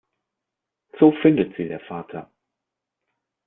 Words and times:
So 0.99 1.11
findet 1.21 1.55
sie 1.57 1.67
der 1.67 1.79
Vater. 1.81 2.31